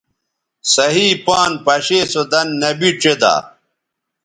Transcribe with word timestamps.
صحیح 0.73 1.11
پان 1.25 1.51
پشے 1.65 1.99
سو 2.11 2.21
دَن 2.31 2.47
نبی 2.61 2.89
ڇیدا 3.01 3.33